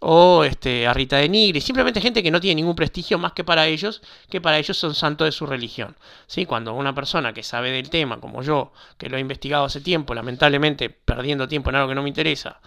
o 0.00 0.44
este, 0.44 0.86
a 0.86 0.94
Rita 0.94 1.16
de 1.16 1.28
Nigri, 1.28 1.60
simplemente 1.60 2.00
gente 2.00 2.22
que 2.22 2.30
no 2.30 2.40
tiene 2.40 2.56
ningún 2.56 2.76
prestigio 2.76 3.18
más 3.18 3.32
que 3.32 3.44
para 3.44 3.66
ellos, 3.66 4.00
que 4.30 4.40
para 4.40 4.58
ellos 4.58 4.78
son 4.78 4.94
santos 4.94 5.26
de 5.26 5.32
su 5.32 5.44
religión. 5.44 5.96
¿Sí? 6.26 6.46
Cuando 6.46 6.72
una 6.74 6.94
persona 6.94 7.32
que 7.32 7.42
sabe 7.42 7.72
del 7.72 7.90
tema, 7.90 8.20
como 8.20 8.42
yo, 8.42 8.72
que 8.96 9.08
lo 9.08 9.16
he 9.16 9.20
investigado 9.20 9.64
hace 9.64 9.80
tiempo, 9.80 10.14
lamentablemente 10.14 10.88
perdiendo 10.88 11.48
tiempo 11.48 11.70
en 11.70 11.76
algo 11.76 11.88
que 11.88 11.94
no 11.96 12.02
me 12.02 12.08
interesa, 12.08 12.60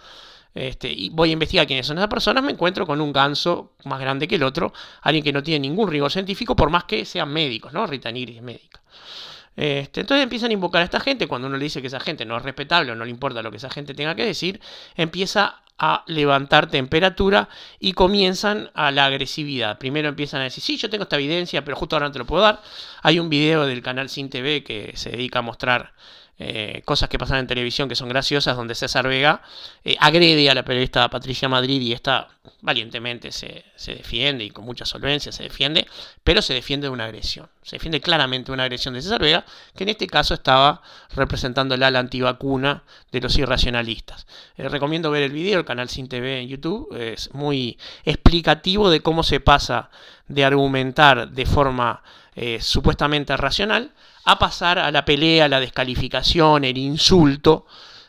Este, 0.54 0.92
y 0.92 1.08
voy 1.10 1.30
a 1.30 1.32
investigar 1.32 1.66
quiénes 1.66 1.86
son 1.86 1.98
esas 1.98 2.08
personas, 2.08 2.44
me 2.44 2.52
encuentro 2.52 2.86
con 2.86 3.00
un 3.00 3.12
ganso 3.12 3.72
más 3.84 3.98
grande 4.00 4.28
que 4.28 4.34
el 4.34 4.42
otro, 4.42 4.72
alguien 5.00 5.24
que 5.24 5.32
no 5.32 5.42
tiene 5.42 5.60
ningún 5.68 5.90
rigor 5.90 6.12
científico, 6.12 6.54
por 6.54 6.70
más 6.70 6.84
que 6.84 7.04
sean 7.04 7.32
médicos, 7.32 7.72
¿no? 7.72 7.86
Rita 7.86 8.10
Nigri 8.10 8.36
es 8.36 8.42
médica. 8.42 8.82
Este, 9.56 10.00
entonces 10.00 10.22
empiezan 10.22 10.50
a 10.50 10.54
invocar 10.54 10.82
a 10.82 10.84
esta 10.84 11.00
gente, 11.00 11.26
cuando 11.26 11.48
uno 11.48 11.56
le 11.56 11.64
dice 11.64 11.80
que 11.80 11.86
esa 11.86 12.00
gente 12.00 12.24
no 12.24 12.36
es 12.36 12.42
respetable 12.42 12.92
o 12.92 12.94
no 12.94 13.04
le 13.04 13.10
importa 13.10 13.42
lo 13.42 13.50
que 13.50 13.58
esa 13.58 13.70
gente 13.70 13.94
tenga 13.94 14.14
que 14.14 14.24
decir, 14.24 14.60
empieza 14.96 15.62
a 15.78 16.04
levantar 16.06 16.70
temperatura 16.70 17.48
y 17.80 17.92
comienzan 17.92 18.70
a 18.74 18.90
la 18.90 19.06
agresividad. 19.06 19.78
Primero 19.78 20.08
empiezan 20.08 20.40
a 20.40 20.44
decir, 20.44 20.62
sí, 20.62 20.76
yo 20.76 20.88
tengo 20.88 21.04
esta 21.04 21.16
evidencia, 21.16 21.64
pero 21.64 21.76
justo 21.76 21.96
ahora 21.96 22.06
no 22.06 22.12
te 22.12 22.18
lo 22.18 22.26
puedo 22.26 22.42
dar. 22.42 22.62
Hay 23.02 23.18
un 23.18 23.28
video 23.28 23.66
del 23.66 23.82
canal 23.82 24.08
Sin 24.08 24.30
TV 24.30 24.62
que 24.62 24.92
se 24.94 25.10
dedica 25.10 25.40
a 25.40 25.42
mostrar 25.42 25.92
eh, 26.38 26.82
cosas 26.84 27.08
que 27.08 27.18
pasan 27.18 27.38
en 27.38 27.46
televisión 27.46 27.88
que 27.88 27.94
son 27.94 28.08
graciosas, 28.08 28.56
donde 28.56 28.74
César 28.74 29.06
Vega 29.06 29.42
eh, 29.84 29.96
agrede 30.00 30.50
a 30.50 30.54
la 30.54 30.64
periodista 30.64 31.08
Patricia 31.08 31.48
Madrid 31.48 31.80
y 31.80 31.92
esta 31.92 32.28
valientemente 32.62 33.30
se, 33.30 33.64
defiende 33.86 34.42
y 34.42 34.50
con 34.50 34.64
mucha 34.64 34.84
solvencia 34.84 35.30
se 35.30 35.44
defiende, 35.44 35.86
pero 36.24 36.42
se 36.42 36.54
defiende 36.54 36.86
de 36.86 36.90
una 36.90 37.04
agresión. 37.04 37.48
Se 37.62 37.76
defiende 37.76 38.00
claramente 38.00 38.46
de 38.46 38.54
una 38.54 38.64
agresión 38.64 38.94
de 38.94 39.02
César 39.02 39.20
Vega, 39.20 39.44
que 39.76 39.84
en 39.84 39.90
este 39.90 40.06
caso 40.06 40.34
estaba 40.34 40.82
representando 41.14 41.76
la 41.76 41.86
antivacuna 41.96 42.82
de 43.12 43.20
los 43.20 43.36
irracionalistas. 43.36 44.26
Eh, 44.56 44.68
recomiendo 44.68 45.10
ver 45.10 45.22
el 45.22 45.32
video, 45.32 45.60
el 45.60 45.66
canal 45.66 45.90
Sin 45.90 46.08
TV 46.08 46.40
en 46.40 46.48
YouTube, 46.48 46.96
es 46.96 47.32
muy 47.34 47.78
explicativo 48.04 48.90
de 48.90 49.00
cómo 49.00 49.22
se 49.22 49.38
pasa 49.38 49.90
de 50.26 50.44
argumentar 50.44 51.30
de 51.30 51.46
forma 51.46 52.02
supuestamente 52.60 53.36
racional 53.36 53.92
a 54.24 54.38
pasar 54.38 54.78
a 54.78 54.90
la 54.90 55.04
pelea, 55.04 55.48
la 55.48 55.60
descalificación, 55.60 56.64
el 56.64 56.78
insulto, 56.78 57.66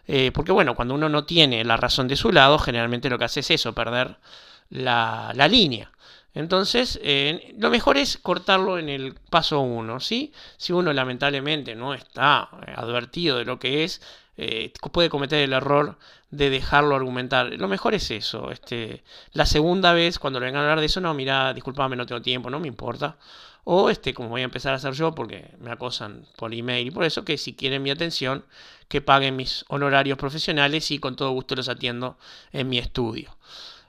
eh, 0.07 0.31
porque 0.33 0.51
bueno, 0.51 0.75
cuando 0.75 0.93
uno 0.95 1.09
no 1.09 1.25
tiene 1.25 1.63
la 1.63 1.77
razón 1.77 2.07
de 2.07 2.15
su 2.15 2.31
lado, 2.31 2.59
generalmente 2.59 3.09
lo 3.09 3.17
que 3.17 3.25
hace 3.25 3.39
es 3.39 3.51
eso, 3.51 3.73
perder 3.73 4.17
la, 4.69 5.33
línea. 5.49 5.91
Entonces, 6.33 6.99
eh, 7.03 7.55
lo 7.59 7.69
mejor 7.69 7.97
es 7.97 8.17
cortarlo 8.17 8.79
en 8.79 8.89
el 8.89 9.13
paso 9.29 9.59
uno, 9.59 9.99
¿sí? 9.99 10.33
Si 10.57 10.73
uno 10.73 10.91
lamentablemente 10.91 11.75
no 11.75 11.93
está 11.93 12.49
eh, 12.67 12.73
advertido 12.75 13.37
de 13.37 13.45
lo 13.45 13.59
que 13.59 13.83
es, 13.83 14.01
puede 14.91 15.09
cometer 15.09 15.39
el 15.39 15.53
error 15.53 15.97
de 16.31 16.49
dejarlo 16.49 16.95
argumentar. 16.95 17.53
Lo 17.53 17.67
mejor 17.67 17.93
es 17.93 18.09
eso. 18.09 18.49
Este, 18.51 19.03
la 19.33 19.45
segunda 19.45 19.93
vez, 19.93 20.17
cuando 20.17 20.39
le 20.39 20.47
vengan 20.47 20.61
a 20.61 20.65
hablar 20.65 20.79
de 20.79 20.87
eso, 20.87 20.99
no, 20.99 21.13
mira, 21.13 21.53
discúlpame, 21.53 21.95
no 21.95 22.07
tengo 22.07 22.21
tiempo, 22.21 22.49
no 22.49 22.59
me 22.59 22.67
importa. 22.67 23.17
O 23.65 23.89
este, 23.89 24.13
como 24.13 24.29
voy 24.29 24.41
a 24.41 24.45
empezar 24.45 24.73
a 24.73 24.75
hacer 24.75 24.93
yo, 24.93 25.15
porque 25.15 25.51
me 25.59 25.71
acosan 25.71 26.25
por 26.35 26.53
email 26.53 26.87
y 26.87 26.91
por 26.91 27.05
eso, 27.05 27.23
que 27.23 27.37
si 27.37 27.53
quieren 27.53 27.81
mi 27.81 27.91
atención, 27.91 28.45
que 28.89 29.01
paguen 29.01 29.35
mis 29.35 29.65
honorarios 29.69 30.17
profesionales 30.17 30.91
y 30.91 30.99
con 30.99 31.15
todo 31.15 31.31
gusto 31.31 31.55
los 31.55 31.69
atiendo 31.69 32.17
en 32.51 32.69
mi 32.69 32.77
estudio. 32.77 33.37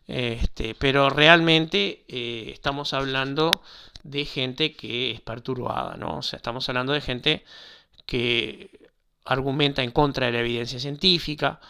Este, 0.07 0.75
pero 0.75 1.11
realmente 1.11 2.05
eh, 2.09 2.51
estamos 2.53 2.93
hablando 2.93 3.63
de 4.03 4.25
gente 4.27 4.75
que 4.75 5.11
es 5.13 5.21
perturbada, 5.21 5.97
¿no? 5.97 6.19
O 6.19 6.23
sea, 6.23 6.37
estamos 6.37 6.69
hablando 6.69 6.93
de 6.93 7.01
gente 7.01 7.45
que 8.07 8.71
argumenta 9.25 9.83
en 9.83 9.91
contra 9.91 10.27
de 10.27 10.33
la 10.33 10.41
evidencia 10.41 10.79
científica, 10.79 11.61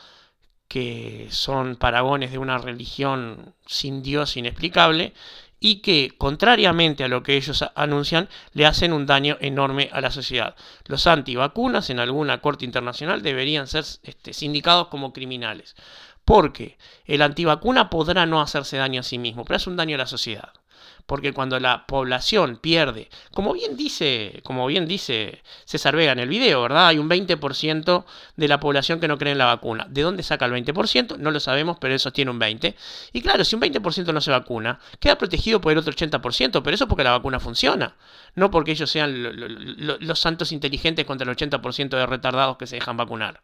que 0.69 1.29
son 1.31 1.77
paragones 1.77 2.33
de 2.33 2.39
una 2.39 2.59
religión 2.59 3.55
sin 3.67 4.03
Dios 4.03 4.37
inexplicable 4.37 5.13
y 5.65 5.77
que, 5.77 6.13
contrariamente 6.19 7.05
a 7.05 7.09
lo 7.09 7.23
que 7.23 7.39
ellos 7.39 7.65
anuncian, 7.75 8.29
le 8.53 8.67
hacen 8.67 8.93
un 8.93 9.07
daño 9.07 9.39
enorme 9.41 9.89
a 9.95 10.03
la 10.03 10.11
sociedad. 10.11 10.55
Los 10.85 11.07
antivacunas 11.07 11.89
en 11.89 12.01
alguna 12.01 12.43
corte 12.43 12.67
internacional 12.67 13.23
deberían 13.23 13.67
ser 13.67 13.83
este, 14.03 14.35
sindicados 14.35 14.89
como 14.89 15.15
criminales, 15.15 15.75
porque 16.27 16.77
el 17.07 17.23
antivacuna 17.23 17.89
podrá 17.89 18.27
no 18.27 18.43
hacerse 18.43 18.77
daño 18.77 19.01
a 19.01 19.05
sí 19.05 19.17
mismo, 19.17 19.47
pero 19.47 19.57
hace 19.57 19.71
un 19.71 19.77
daño 19.77 19.95
a 19.95 20.01
la 20.01 20.07
sociedad 20.07 20.53
porque 21.07 21.33
cuando 21.33 21.61
la 21.61 21.87
población 21.87 22.57
pierde, 22.57 23.11
como 23.33 23.53
bien 23.53 23.77
dice, 23.77 24.41
como 24.43 24.67
bien 24.67 24.87
dice 24.87 25.43
César 25.65 25.97
Vega 25.97 26.13
en 26.13 26.19
el 26.19 26.29
video, 26.29 26.63
¿verdad? 26.63 26.89
Hay 26.89 26.99
un 26.99 27.09
20% 27.09 28.05
de 28.37 28.49
la 28.49 28.61
población 28.61 29.01
que 29.01 29.09
no 29.09 29.19
cree 29.19 29.33
en 29.33 29.39
la 29.39 29.47
vacuna. 29.47 29.87
¿De 29.89 30.03
dónde 30.03 30.23
saca 30.23 30.47
el 30.47 30.53
20%? 30.53 31.19
No 31.19 31.31
lo 31.31 31.41
sabemos, 31.41 31.77
pero 31.81 31.95
eso 31.95 32.13
tiene 32.13 32.31
un 32.31 32.39
20. 32.39 32.75
Y 33.13 33.21
claro, 33.21 33.45
si 33.45 33.55
un 33.55 33.63
20% 33.63 34.13
no 34.13 34.21
se 34.21 34.31
vacuna, 34.31 34.81
queda 34.99 35.19
protegido 35.19 35.61
por 35.61 35.73
el 35.73 35.79
otro 35.79 35.93
80%, 35.93 36.63
pero 36.63 36.75
eso 36.75 36.89
porque 36.89 37.05
la 37.05 37.11
vacuna 37.11 37.39
funciona, 37.39 37.95
no 38.35 38.51
porque 38.51 38.73
ellos 38.73 38.91
sean 38.91 39.23
los 40.01 40.19
santos 40.19 40.53
inteligentes 40.53 41.05
contra 41.05 41.31
el 41.31 41.37
80% 41.37 41.91
de 41.91 42.07
retardados 42.07 42.57
que 42.57 42.67
se 42.67 42.77
dejan 42.77 42.97
vacunar. 42.97 43.41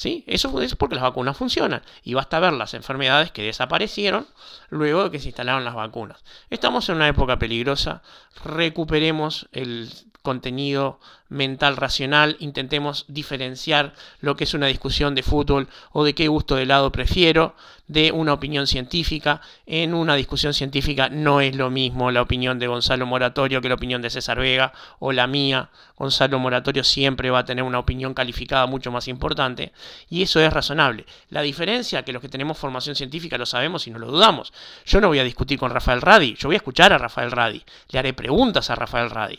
¿Sí? 0.00 0.24
Eso 0.26 0.62
es 0.62 0.76
porque 0.76 0.94
las 0.94 1.04
vacunas 1.04 1.36
funcionan. 1.36 1.82
Y 2.02 2.14
basta 2.14 2.40
ver 2.40 2.54
las 2.54 2.72
enfermedades 2.72 3.32
que 3.32 3.42
desaparecieron 3.42 4.26
luego 4.70 5.04
de 5.04 5.10
que 5.10 5.18
se 5.18 5.28
instalaron 5.28 5.62
las 5.62 5.74
vacunas. 5.74 6.24
Estamos 6.48 6.88
en 6.88 6.96
una 6.96 7.08
época 7.08 7.38
peligrosa. 7.38 8.00
Recuperemos 8.42 9.50
el 9.52 9.92
contenido 10.22 10.98
mental 11.30 11.76
racional, 11.76 12.36
intentemos 12.40 13.04
diferenciar 13.08 13.94
lo 14.20 14.36
que 14.36 14.44
es 14.44 14.52
una 14.52 14.66
discusión 14.66 15.14
de 15.14 15.22
fútbol 15.22 15.68
o 15.92 16.04
de 16.04 16.14
qué 16.14 16.28
gusto 16.28 16.56
de 16.56 16.64
helado 16.64 16.92
prefiero 16.92 17.54
de 17.86 18.12
una 18.12 18.32
opinión 18.32 18.66
científica. 18.66 19.40
En 19.64 19.94
una 19.94 20.16
discusión 20.16 20.54
científica 20.54 21.08
no 21.08 21.40
es 21.40 21.56
lo 21.56 21.70
mismo 21.70 22.10
la 22.10 22.22
opinión 22.22 22.58
de 22.58 22.66
Gonzalo 22.66 23.06
Moratorio 23.06 23.60
que 23.60 23.68
la 23.68 23.76
opinión 23.76 24.02
de 24.02 24.10
César 24.10 24.38
Vega 24.38 24.72
o 24.98 25.12
la 25.12 25.26
mía. 25.26 25.70
Gonzalo 25.96 26.38
Moratorio 26.38 26.84
siempre 26.84 27.30
va 27.30 27.40
a 27.40 27.44
tener 27.44 27.64
una 27.64 27.78
opinión 27.78 28.12
calificada 28.12 28.66
mucho 28.66 28.90
más 28.90 29.06
importante 29.08 29.72
y 30.08 30.22
eso 30.22 30.40
es 30.40 30.52
razonable. 30.52 31.06
La 31.28 31.42
diferencia 31.42 32.04
que 32.04 32.12
los 32.12 32.22
que 32.22 32.28
tenemos 32.28 32.58
formación 32.58 32.96
científica 32.96 33.38
lo 33.38 33.46
sabemos 33.46 33.86
y 33.86 33.90
no 33.90 33.98
lo 33.98 34.08
dudamos. 34.08 34.52
Yo 34.84 35.00
no 35.00 35.08
voy 35.08 35.20
a 35.20 35.24
discutir 35.24 35.58
con 35.58 35.70
Rafael 35.70 36.00
Radi, 36.00 36.34
yo 36.38 36.48
voy 36.48 36.56
a 36.56 36.58
escuchar 36.58 36.92
a 36.92 36.98
Rafael 36.98 37.30
Radi, 37.30 37.62
le 37.90 37.98
haré 37.98 38.12
preguntas 38.14 38.70
a 38.70 38.74
Rafael 38.74 39.10
Radi 39.10 39.38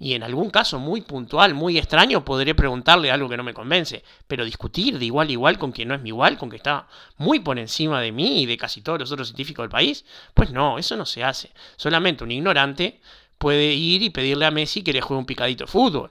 y 0.00 0.14
en 0.14 0.22
algún 0.22 0.48
caso 0.48 0.78
muy 0.78 1.02
puntual, 1.02 1.52
muy 1.52 1.76
extraño, 1.76 2.24
podré 2.24 2.54
preguntarle 2.54 3.10
algo 3.10 3.28
que 3.28 3.36
no 3.36 3.44
me 3.44 3.52
convence, 3.52 4.02
pero 4.26 4.46
discutir 4.46 4.98
de 4.98 5.04
igual 5.04 5.28
a 5.28 5.32
igual 5.32 5.58
con 5.58 5.72
quien 5.72 5.88
no 5.88 5.94
es 5.94 6.00
mi 6.00 6.08
igual, 6.08 6.38
con 6.38 6.48
que 6.48 6.56
está 6.56 6.88
muy 7.18 7.40
por 7.40 7.58
encima 7.58 8.00
de 8.00 8.10
mí 8.10 8.40
y 8.40 8.46
de 8.46 8.56
casi 8.56 8.80
todos 8.80 8.98
los 8.98 9.12
otros 9.12 9.28
científicos 9.28 9.62
del 9.62 9.70
país, 9.70 10.06
pues 10.32 10.52
no, 10.52 10.78
eso 10.78 10.96
no 10.96 11.04
se 11.04 11.22
hace. 11.22 11.52
Solamente 11.76 12.24
un 12.24 12.30
ignorante 12.30 12.98
puede 13.36 13.74
ir 13.74 14.02
y 14.02 14.08
pedirle 14.08 14.46
a 14.46 14.50
Messi 14.50 14.82
que 14.82 14.94
le 14.94 15.02
juegue 15.02 15.18
un 15.20 15.26
picadito 15.26 15.64
de 15.64 15.70
fútbol. 15.70 16.10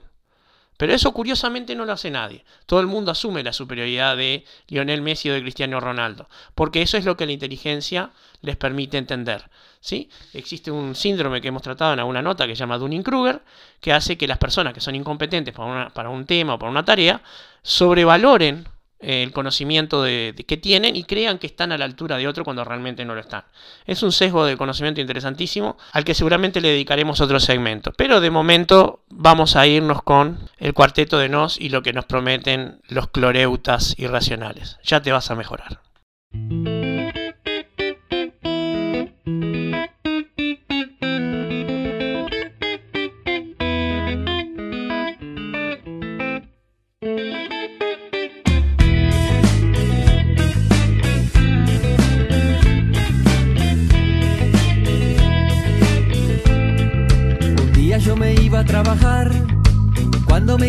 Pero 0.79 0.93
eso 0.93 1.12
curiosamente 1.12 1.75
no 1.75 1.83
lo 1.83 1.91
hace 1.91 2.09
nadie. 2.09 2.45
Todo 2.65 2.79
el 2.79 2.88
mundo 2.88 3.12
asume 3.12 3.43
la 3.43 3.51
superioridad 3.51 4.15
de 4.15 4.45
Lionel 4.69 5.01
Messi 5.01 5.29
o 5.29 5.33
de 5.33 5.41
Cristiano 5.41 5.81
Ronaldo, 5.81 6.29
porque 6.55 6.81
eso 6.81 6.95
es 6.95 7.03
lo 7.03 7.17
que 7.17 7.25
la 7.25 7.33
inteligencia 7.33 8.12
les 8.39 8.55
permite 8.55 8.98
entender. 8.98 9.43
¿sí? 9.81 10.09
Existe 10.33 10.71
un 10.71 10.95
síndrome 10.95 11.41
que 11.41 11.50
hemos 11.50 11.63
tratado 11.63 11.91
en 11.91 12.00
alguna 12.00 12.21
nota 12.21 12.48
que 12.48 12.55
se 12.55 12.62
llama 12.62 12.77
Dunning-Kruger, 12.77 13.41
que 13.81 13.91
hace 13.91 14.17
que 14.17 14.25
las 14.25 14.38
personas 14.38 14.74
que 14.74 14.79
son 14.79 14.95
incompetentes 14.95 15.53
para, 15.53 15.89
para 15.89 16.07
un 16.07 16.25
tema 16.25 16.53
o 16.53 16.59
para 16.59 16.71
una 16.71 16.86
tarea 16.86 17.21
sobrevaloren 17.62 18.65
el 19.00 19.32
conocimiento 19.32 20.03
de, 20.03 20.36
que 20.48 20.58
tienen 20.58 20.96
y 20.96 21.03
crean 21.03 21.38
que 21.38 21.48
están 21.48 21.72
a 21.72 21.77
la 21.77 21.86
altura 21.86 22.18
de 22.18 22.27
otro 22.27 22.44
cuando 22.44 22.63
realmente 22.63 23.06
no 23.06 23.15
lo 23.15 23.22
están. 23.22 23.44
Es 23.86 24.03
un 24.03 24.12
sesgo 24.12 24.46
de 24.46 24.58
conocimiento 24.58 25.01
interesantísimo 25.01 25.77
al 25.94 26.03
que 26.03 26.13
seguramente 26.13 26.62
le 26.62 26.70
dedicaremos 26.70 27.22
otro 27.22 27.39
segmento. 27.39 27.94
Pero 27.96 28.20
de 28.20 28.29
momento 28.29 29.03
vamos 29.10 29.56
a 29.56 29.68
irnos 29.68 30.03
con 30.03 30.39
el 30.58 30.74
cuarteto 30.74 31.18
de 31.18 31.29
Nos 31.29 31.60
y 31.60 31.70
lo 31.70 31.82
que 31.82 31.94
nos 31.94 32.06
prometen 32.06 32.82
los 32.88 33.08
cloreutas 33.08 33.96
irracionales. 33.98 34.77
Ya 34.84 35.01
te 35.01 35.12
vas 35.12 35.32
a 35.32 35.36
mejorar. 35.36 35.79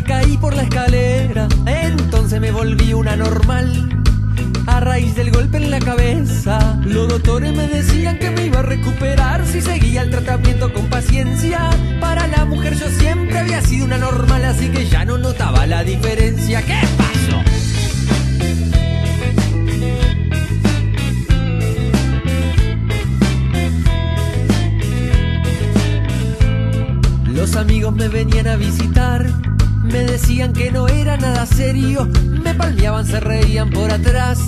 Caí 0.02 0.36
por 0.38 0.54
la 0.54 0.62
escalera, 0.62 1.48
entonces 1.66 2.40
me 2.40 2.50
volví 2.50 2.92
una 2.92 3.16
normal. 3.16 3.88
A 4.66 4.80
raíz 4.80 5.14
del 5.16 5.30
golpe 5.30 5.56
en 5.56 5.70
la 5.70 5.80
cabeza, 5.80 6.78
los 6.84 7.08
doctores 7.08 7.54
me 7.54 7.66
decían 7.66 8.18
que 8.18 8.30
me 8.30 8.46
iba 8.46 8.60
a 8.60 8.62
recuperar 8.62 9.44
si 9.46 9.60
seguía 9.60 10.02
el 10.02 10.10
tratamiento 10.10 10.72
con 10.72 10.86
paciencia. 10.86 11.70
Para 12.00 12.26
la 12.28 12.44
mujer 12.44 12.74
yo 12.76 12.88
siempre 12.88 13.38
había 13.38 13.62
sido 13.62 13.86
una 13.86 13.98
normal, 13.98 14.44
así 14.44 14.68
que 14.68 14.86
ya 14.86 15.04
no 15.04 15.18
notaba 15.18 15.66
la 15.66 15.82
diferencia. 15.82 16.62
¿Qué 16.62 16.78
pasó? 16.96 17.19
Me 29.90 30.04
decían 30.04 30.52
que 30.52 30.70
no 30.70 30.86
era 30.88 31.16
nada 31.16 31.46
serio, 31.46 32.08
me 32.22 32.54
palmeaban, 32.54 33.06
se 33.06 33.18
reían 33.18 33.70
por 33.70 33.90
atrás 33.90 34.38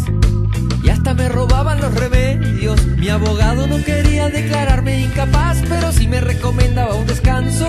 y 0.83 0.89
hasta 0.89 1.15
me 1.15 1.29
robaban 1.29 1.81
los 1.81 1.95
remedios. 1.95 2.85
Mi 2.87 3.09
abogado 3.09 3.67
no 3.67 3.83
quería 3.85 4.29
declararme 4.29 5.01
incapaz, 5.01 5.59
pero 5.69 5.93
sí 5.93 6.07
me 6.09 6.21
recomendaba 6.21 6.95
un 6.95 7.07
descanso. 7.07 7.69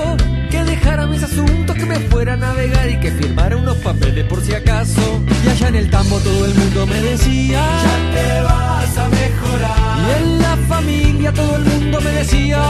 Que 0.50 0.64
dejara 0.64 1.08
mis 1.08 1.24
asuntos, 1.24 1.76
que 1.76 1.86
me 1.86 2.00
fuera 2.00 2.34
a 2.34 2.38
navegar 2.38 2.90
y 2.90 3.00
que 3.00 3.12
firmara 3.12 3.58
unos 3.58 3.78
papeles 3.78 4.26
por 4.26 4.42
si 4.42 4.54
acaso. 4.54 5.22
Y 5.46 5.50
allá 5.50 5.68
en 5.70 5.76
el 5.76 5.90
tambo 5.90 6.20
todo 6.20 6.46
el 6.46 6.56
mundo 6.56 6.88
me 6.88 7.02
decía: 7.02 7.62
Ya 7.84 8.14
te 8.14 8.42
vas 8.42 8.98
a 8.98 9.10
mejorar. 9.10 10.00
Y 10.00 10.24
en 10.24 10.42
la 10.42 10.58
familia 10.68 11.34
todo 11.34 11.56
el 11.56 11.64
mundo 11.64 12.02
me 12.02 12.12
decía: 12.12 12.62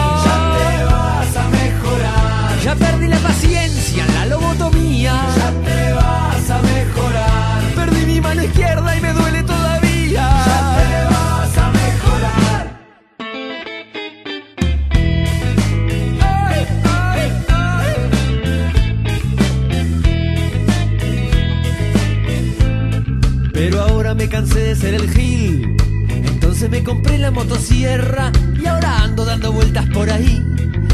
me 26.70 26.84
compré 26.84 27.18
la 27.18 27.32
motosierra 27.32 28.32
y 28.62 28.66
ahora 28.66 29.04
ando 29.04 29.26
dando 29.26 29.52
vueltas 29.52 29.86
por 29.94 30.10
ahí, 30.10 30.42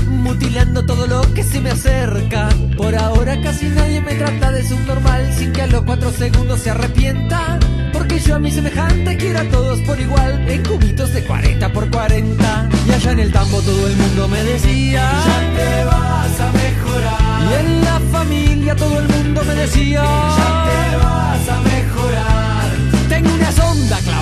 mutilando 0.07 0.85
todo 0.85 1.05
lo 1.05 1.21
que 1.33 1.43
se 1.43 1.59
me 1.61 1.71
acerca. 1.71 2.49
Por 2.75 2.95
ahora 2.95 3.39
casi 3.41 3.67
nadie 3.67 4.01
me 4.01 4.15
trata 4.15 4.51
de 4.51 4.67
subnormal 4.67 5.31
sin 5.37 5.53
que 5.53 5.61
a 5.61 5.67
los 5.67 5.83
cuatro 5.83 6.11
segundos 6.11 6.61
se 6.61 6.71
arrepienta. 6.71 7.59
Porque 7.93 8.19
yo 8.19 8.35
a 8.35 8.39
mi 8.39 8.51
semejante 8.51 9.17
quiero 9.17 9.39
a 9.39 9.43
todos 9.45 9.79
por 9.81 9.99
igual, 9.99 10.49
en 10.49 10.63
cubitos 10.63 11.13
de 11.13 11.23
40 11.23 11.71
por 11.71 11.89
40. 11.89 12.69
Y 12.87 12.91
allá 12.91 13.11
en 13.11 13.19
el 13.19 13.31
tambo 13.31 13.61
todo 13.61 13.87
el 13.87 13.95
mundo 13.95 14.27
me 14.27 14.43
decía, 14.43 15.11
ya 15.25 15.55
te 15.55 15.85
vas 15.85 16.39
a 16.39 16.51
mejorar. 16.51 17.41
Y 17.49 17.65
en 17.65 17.81
la 17.83 17.99
familia 18.11 18.75
todo 18.75 18.99
el 18.99 19.07
mundo 19.07 19.43
me 19.45 19.55
decía, 19.55 20.03
ya 20.03 20.65
te 20.65 20.95
vas 20.97 21.49
a 21.49 21.61
mejorar. 21.61 22.69
Tengo 23.09 23.33
una 23.33 23.51
sonda, 23.51 23.97
claro 23.99 24.18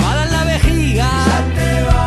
castigar. 0.97 1.37
Ya 1.37 1.53
te 1.55 1.83
va 1.83 2.06